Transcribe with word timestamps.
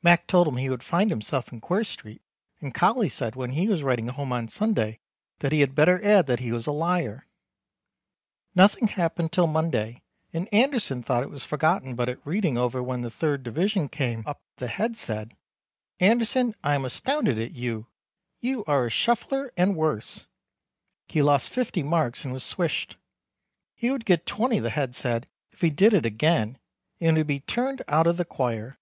Mac 0.00 0.28
told 0.28 0.46
him 0.46 0.56
he 0.58 0.70
would 0.70 0.84
find 0.84 1.10
himself 1.10 1.52
in 1.52 1.60
Queer 1.60 1.82
Street 1.82 2.22
and 2.60 2.72
Colly 2.72 3.08
said 3.08 3.34
when 3.34 3.50
he 3.50 3.66
was 3.68 3.82
writing 3.82 4.06
home 4.06 4.32
on 4.32 4.46
Sunday 4.46 5.00
that 5.40 5.50
he 5.50 5.58
had 5.58 5.74
better 5.74 6.00
add 6.04 6.26
that 6.26 6.38
he 6.38 6.52
was 6.52 6.68
a 6.68 6.72
liar. 6.72 7.26
Nothing 8.54 8.86
hapened 8.86 9.32
till 9.32 9.48
Monday 9.48 10.02
and 10.32 10.48
Anderson 10.54 11.02
thought 11.02 11.24
it 11.24 11.30
was 11.30 11.44
forgoten 11.44 11.96
but 11.96 12.08
at 12.08 12.24
reading 12.24 12.56
over 12.56 12.80
when 12.80 13.00
the 13.02 13.08
3nd 13.08 13.42
Div 13.42 13.90
came 13.90 14.22
up 14.24 14.40
the 14.58 14.68
Head 14.68 14.96
said: 14.96 15.36
"Anderson 15.98 16.54
I 16.62 16.76
am 16.76 16.84
astounded 16.84 17.36
at 17.36 17.50
you; 17.54 17.88
you 18.38 18.64
are 18.66 18.86
a 18.86 18.90
shufler 18.90 19.50
and 19.56 19.74
worse." 19.74 20.26
He 21.08 21.22
lost 21.22 21.50
50 21.50 21.82
marks 21.82 22.24
and 22.24 22.32
was 22.32 22.44
swished. 22.44 22.96
He 23.74 23.90
would 23.90 24.04
get 24.04 24.26
20 24.26 24.60
the 24.60 24.70
head 24.70 24.94
said 24.94 25.26
if 25.50 25.60
he 25.60 25.70
did 25.70 25.92
it 25.92 26.06
again 26.06 26.56
and 27.00 27.16
he 27.16 27.20
would 27.22 27.26
be 27.26 27.40
turned 27.40 27.82
out 27.88 28.06
of 28.06 28.16
the 28.16 28.24
choir. 28.24 28.78